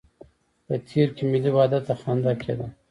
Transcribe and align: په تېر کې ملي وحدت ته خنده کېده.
په 0.65 0.73
تېر 0.87 1.07
کې 1.15 1.23
ملي 1.31 1.49
وحدت 1.53 1.83
ته 1.87 1.93
خنده 2.01 2.33
کېده. 2.41 2.67